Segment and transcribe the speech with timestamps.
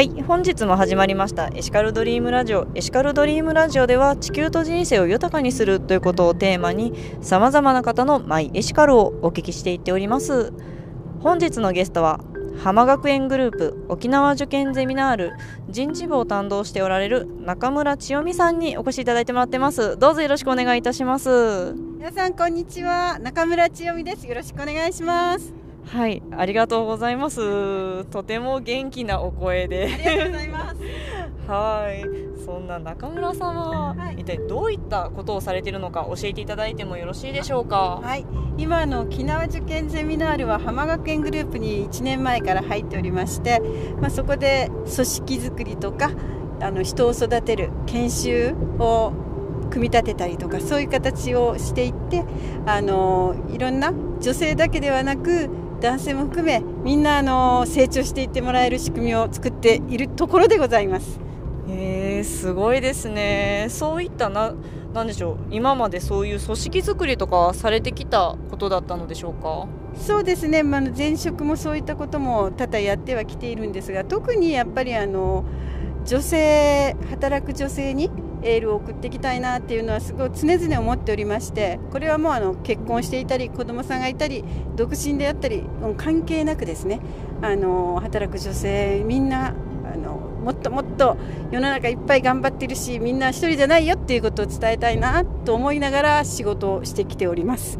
[0.00, 2.66] はい本日も始まりましたエシカルドリームラジオ。
[2.74, 10.54] エシカルドリームラジオでは地球と人生を豊かにするということをテーマにさまざまな方のマイエシカルをお聞きしていっております。
[11.20, 12.18] 本日のゲストは
[12.64, 15.32] 浜学園グループ沖縄受験ゼミナール
[15.68, 19.98] 人事部を担当しておられる中村千代美さんにお越しいただいてもらってます。
[19.98, 21.74] どうぞよろしくお願いいたします。
[21.74, 23.18] 皆さんこんにちは。
[23.18, 24.26] 中村千代美です。
[24.26, 25.69] よろしくお願いします。
[25.90, 28.04] はいありがとうございます。
[28.06, 29.90] とても元気なお声で。
[29.92, 30.76] ありがとうございます。
[31.50, 38.00] はいそんな中村さんは、はい、一体どういったことをされているのか教えていただいてもよろしいでしょうか？
[38.02, 38.24] はい
[38.56, 43.60] 今の沖縄受験ゼミナールは浜学園グループに1年前から入っておりまして、
[44.00, 46.12] まあ、そこで組織づくりとか
[46.60, 49.12] あの人を育てる研修を
[49.70, 52.24] 組み立てたりとかそういう形をしていって
[52.66, 55.48] あのいろんな女性だけではなく
[55.80, 61.18] 男性も含めみんなあの成長していってもらえる仕組みを作っているところでございます。
[61.68, 63.68] えー、すごいですね。
[63.70, 64.52] そういったな
[64.92, 69.68] なんでしょう今までそういう組織づくりとかされてきたことだったのでしょうか？
[69.94, 75.44] そうですね、まあ、前職もそういったことも多々やってはきているんですが特にやっぱりあの
[76.06, 78.10] 女性働く女性に
[78.42, 84.44] エールを送っていきたいなっていうのはすごい常々思っておりましてこれはもうあの結婚していたり子供さんがいたり
[84.76, 85.64] 独身であったり
[85.96, 87.00] 関係なくですね
[87.42, 89.54] あの働く女性みんな
[89.92, 91.16] あのもっともっと
[91.50, 97.78] 世の中いっぱい頑張ってるしみんな一人じゃないよっていうことを伝えたいなと思いながら仕事をしてきております。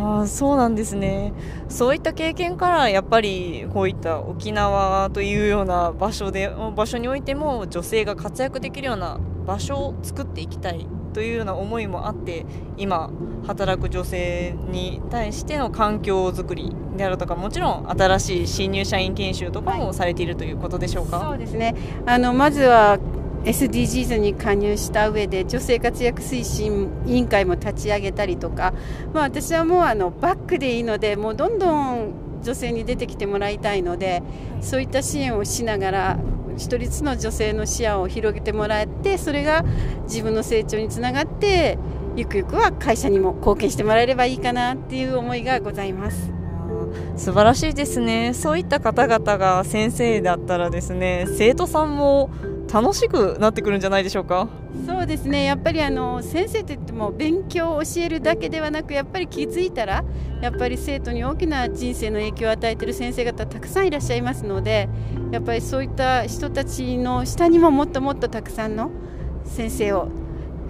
[0.00, 1.32] あそうなんですね。
[1.68, 13.10] そういった経験からやっぱりこういった沖縄というような場所で場所においても女性が活躍できるような場所を作っていきたいというような思いもあって今
[13.46, 21.74] 働く女性に対しての環境づくりであるとかもちろん新しい新入社員研修とかもされているということでしょうか、はい、そうですね。
[22.06, 22.98] あのまずは
[23.48, 28.74] SDGs に加入した上で女性活躍推進委員会も立ち上げたりとか、
[29.14, 34.22] まあ、私はもうあのバックでいいのでもうどんどん女性に出てきてもらいたいので
[34.60, 36.18] そういった支援をしながら
[36.56, 39.64] 一人ずつの女性の視野を広げてもらってそれが
[40.02, 41.78] 自分の成長につながって
[42.16, 46.38] ゆくゆくは会社にも貢献してもらえればいいかなっていう思いがございます。
[47.16, 52.30] 素晴らしいですねそういった方々が先生だったらですね生徒さんも
[52.72, 54.48] 楽しくなってくるんじゃないでしょうか？
[54.86, 55.44] そうですね。
[55.44, 60.04] やっぱりあの先生といっても勉強を教えるだけではなくやっぱり気づいたら
[60.42, 64.88] やっぱり生徒に大きな人生の影響を与えている先生方たくさんいらっしゃいますので
[65.32, 68.90] やっぱりそういった人たちの下にももっともっとたくさんの
[69.44, 70.08] 先生を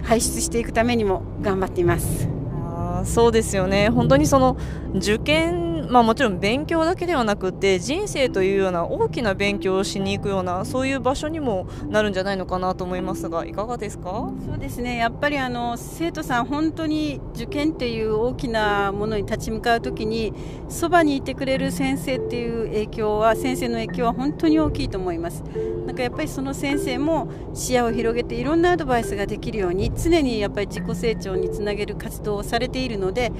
[0.03, 2.29] 輩出していくためにも頑張っています。
[2.63, 3.89] あそうですよね。
[3.89, 4.57] 本当にその
[4.95, 14.31] 受験まあ、もちろん勉強だけではなくて人生というような大きな勉強をしに行くようなそういう場所にもなるんじゃないのかなと思いますがいかがですか？
[14.45, 14.97] そうですね。
[14.97, 20.33] やっぱりあの生徒さん本当に受験っていう大きなものに立ち向かう時に
[20.69, 25.43] そばにいてくれる先生っていう影響は先生の影響は本当に大きいと思います。
[25.87, 33.31] なんかやっぱりその先生も視野を広げていろんなアドバイスができるように常にやっぱり自己成長につなげる活動をされているので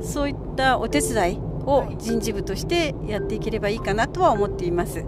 [0.00, 5.04] そういったお手伝いを人事部としてやっていければいいかなとは思っています。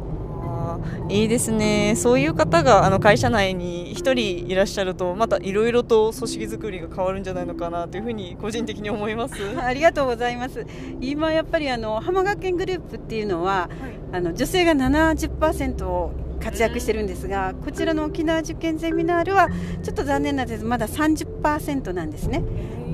[1.09, 9.35] いいですね、そういう方があの会社内に1人いらっしゃると、またいろいろと組織づくりが変わるんじゃないのかなというふうに個人的に思います。
[9.61, 10.65] ありがとうございます、
[11.01, 13.69] 今やっぱりあの浜学園グループっていうのは、はい、
[14.13, 19.49] あの女性が70%を活躍してるんですが、こちらの沖縄受験ゼミナールは
[19.83, 20.65] ちょっと残念なんです。
[20.65, 22.43] まだ30%なんですね。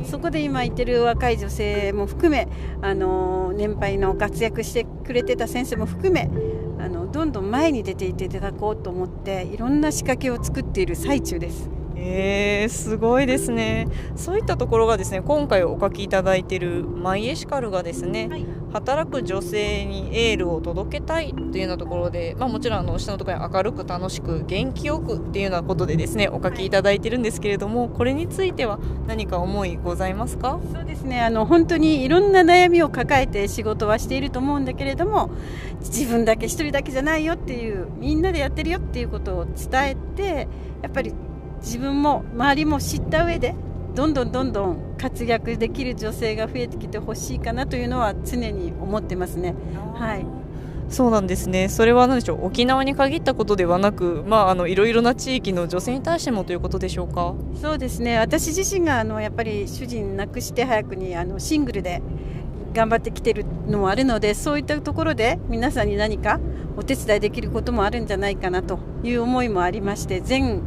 [0.04, 2.48] そこで今いてる若い女性も含め
[2.82, 6.30] あの年配の活躍してくれてた先生も含め
[6.78, 11.75] あのどんどん前に出ていっていただこうと思っていろんな仕掛けを作っている最中です。
[11.98, 13.88] えー、すごいですね。
[14.16, 30.60] そういったところがですね今回お書きいただいているマイエシカルがですね、はい、働く女性にエールを届けたいというようなところで、まあ、もちろんあの下のところに明るく楽しく元気よくっていうようなことでですねお書きいただいてるんですけれども、これについては何か思いございますか？
[30.72, 31.22] そうですね。
[31.22, 35.30] あの本当にいろんな悩みを抱えて仕事はしていると思うんだけれども
[35.80, 40.48] 自分だけ一人だけじゃないよっていうみんなでやってるよっていうことを伝えて
[40.82, 41.12] やっぱり
[41.60, 43.54] 自分も周りも知った上で
[43.94, 49.54] どんどんどんどん活躍できる女性が増えてきてほしいかなというのは常に思ってますね。
[49.94, 50.26] はい
[50.88, 51.68] そうなんですね。
[51.68, 52.46] それは何でしょう？
[52.46, 57.34] 沖縄に限ったことではなく、まああのいろいろな地域の女性に対してもということでしょうか？
[57.60, 58.18] そうですね。
[58.18, 62.02] 私自身があのやっぱり主人亡くして早くにあのシングルで
[62.72, 66.38] 頑張ってきてるのもあるので、そういったところで皆さんに何か
[66.76, 70.62] お手伝いできることもあるんじゃないかなという思いもありまして全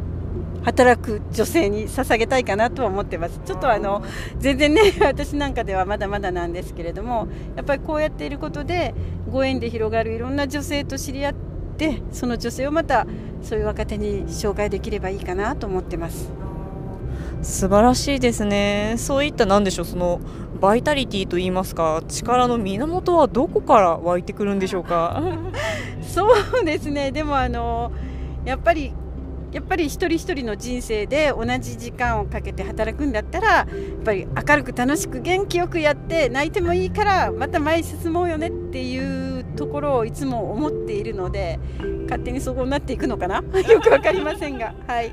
[0.62, 3.40] 働く女性に捧げたいかなとは思ってます。
[3.44, 4.02] ちょっとあの
[4.38, 8.94] 全然ね 私なんかではまだまだなんですけれどもやっぱりこうやっていることで
[9.30, 11.34] ご縁で広がるいろんな女性と知り合っ
[11.78, 13.06] てその女性をまた
[13.42, 16.30] そういう若手に紹介できればいいかなと思ってます。
[17.42, 18.96] 素晴らしいですね。
[18.98, 20.20] そういった何でしょうその
[20.60, 25.22] バイタリティと言いますか力の源はどこから湧いてくるんでしょうか？
[26.02, 26.26] そ
[26.60, 27.12] うですね。
[27.12, 27.92] でもあの
[28.44, 28.92] やっぱり
[29.52, 33.66] やっぱり一人一人の人生で同じ時間をかけて働くんだったらやっ
[34.04, 41.58] ぱり明るく楽しく元気よくやって泣いてもいいからまた前に進もうよねっていうところをいつも思っているので
[42.04, 43.36] 勝手にそこになっていくのかな？
[43.68, 45.12] よく分かりませんが、はい、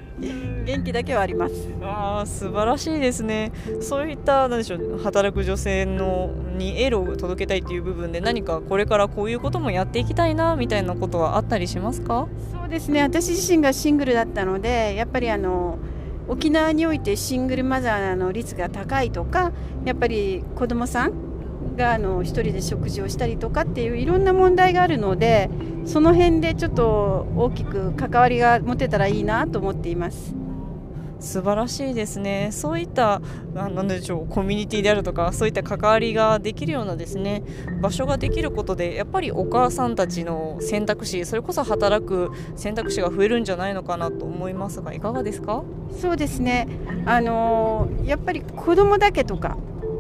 [0.66, 1.54] 元気だけはあります。
[1.82, 3.52] あ素晴らしいですね。
[3.82, 12.28] そういった何でしょう働く女性のにエールを届けたいという部分で何かこれからこういうこともやっていきたいなみたいなことはあったりしますか？
[12.68, 15.80] そうですね私自身がシングルだったのでやっぱりあの
[16.28, 19.54] 沖縄においてシングルマザーの率が高いとか
[19.86, 25.50] やっぱり子どもさんがあの1人で食事をしたりとかっていういろんな問題があるので
[25.86, 30.37] その辺でちょっと大きく関わりが持てたらいいなと思っています。
[31.20, 32.50] 素晴らしいですね。
[32.52, 33.22] そういった
[33.54, 37.44] 何でしょうコミュニティであるとかそういった関わりができるようなですね
[37.82, 45.64] 場所ができることでやっぱりお母さんたちの選択肢それこそ働く選択肢が増えるんじゃないのかなと思いますがいかがですか？
[46.00, 46.68] そうですね。
[47.06, 49.58] あのやっぱり子供だけとか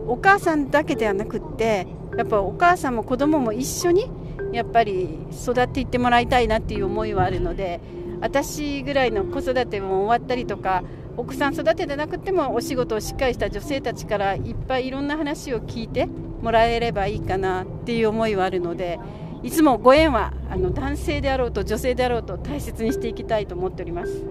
[0.07, 1.87] お母さんだけではなくって
[2.17, 4.09] やっぱお母さんも子供も一緒に
[4.53, 7.81] やっぱり育っていってもらいたいなっていう思いはあるので
[8.21, 10.83] 私ぐらいの子育ても終わったりとか
[11.17, 18.99] 奥さん育てでなくてもお仕事をしっかりした女性たちからいっぱいいろんな話を聞いてもらえればいいかなっていう思いはあるので
[19.43, 24.23] いつもご縁はあの男性であろうと女性であろうと大切にしていきたいと思っております。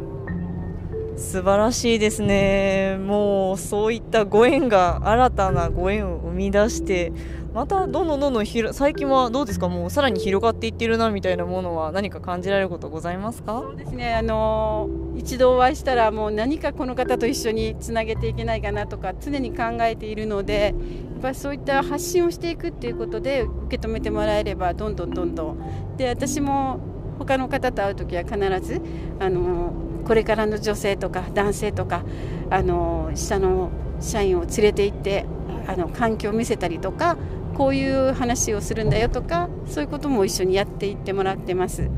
[1.16, 2.98] 素晴らしいですね。
[2.98, 7.12] もうそういったご縁が新たなご縁を生み出して
[7.56, 9.70] またどんどんどんどんひ最近はどうですか？
[9.70, 13.62] もうさらに広がっていってるなみたいなものは何か感じられることございますか？
[13.62, 14.12] そうですね。
[14.12, 20.74] あの一度お会いしたらもう何かこの方と一緒につなげていけないかなとか常に考えているので
[21.14, 25.96] やっぱりそういった発信をしていくっていうことで受け止めてもらえればどんどんどんどん。
[25.96, 26.78] で私も
[27.18, 28.82] 他の方と会う時は必ず
[29.18, 29.72] あの
[30.06, 32.04] これからの女性とか男性とか
[32.50, 33.70] あの下の
[34.02, 35.24] 社員を連れて行って
[35.66, 37.16] あの環境を見せたりとか
[37.56, 41.88] こういう話をするんだよとかそういうことも一緒にやっていってもらってます。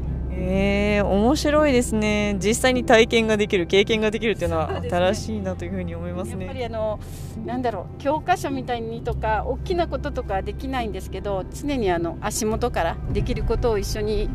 [0.40, 7.00] えー、面白いですね実際に体験ができる経験ができるっていうのは新しいなというふうに思いますね、やっぱりあの
[7.44, 14.30] なんだろう教科書みたいにとか大きなこととかできないんですけど常にあの足元からできることを一緒に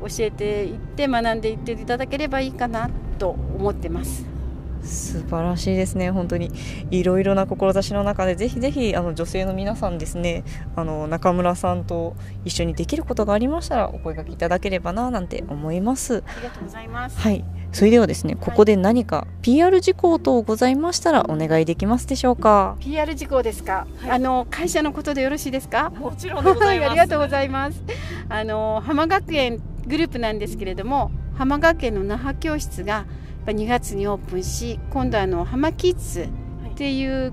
[0.00, 2.90] 教えていって学んでいっていただければいいかな
[3.20, 4.37] と思ってます。
[4.82, 6.50] 素晴らしいですね、本当に
[6.90, 10.44] いろいろな志の中でぜひぜひあの女性の皆さんですね
[10.76, 16.22] あの中村さんと一緒にできることがありましたらお声がけいただければななんて思います。
[16.26, 17.18] ありがとうございます。
[17.18, 17.44] はい。
[17.70, 22.76] それではですね、ここで何か PR 事項等ございましたらお願いできますでしょうか。
[22.80, 23.86] PR 事項ですか？
[23.98, 25.90] はい、あの会社のことでよろしいですか？
[25.90, 26.46] もちろん。
[26.46, 27.82] ありがとうございます。
[28.30, 33.04] あの浜学園グループなんですけれども、浜学園の那覇教室が
[33.46, 36.28] 2月にオープンし今度あの浜キッズ
[36.72, 37.32] っていう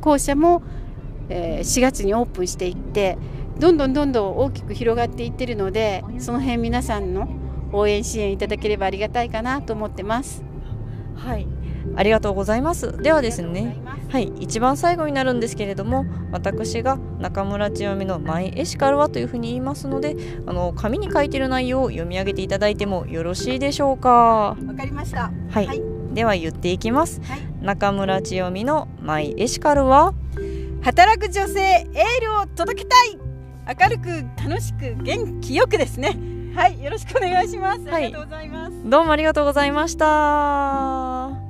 [0.00, 0.62] 校舎も、
[1.28, 3.16] えー、4月にオープンしていって
[3.58, 7.28] どんどんどんどん大きく広がっていってるのでその辺皆さんの
[7.72, 10.51] 応援支援いただければありがたいかなと思ってます。
[11.16, 11.46] はい
[11.96, 12.96] ありがとうございます。
[12.98, 13.76] ではですね、
[14.08, 20.16] はい、一番最後になるんですけれども、私が中村千代美のマイエシカルはというふうに言いますので、
[20.46, 24.10] あの紙に書いている内容を読み上げていただいてもよろしいでしょうか。
[24.10, 25.32] わかりました。
[25.50, 25.82] はい、はい、
[26.14, 27.20] では言っていきます。
[27.24, 30.14] はい、中村千代美のマイエシカルは、
[30.82, 33.18] 働く女性エールを届けたい。
[33.80, 34.08] 明るく
[34.42, 36.31] 楽しく元気よくですね。
[36.54, 37.92] はい、よろしくお願いします。
[37.92, 38.72] ありがとうございます。
[38.84, 41.41] どうもありがとうございました。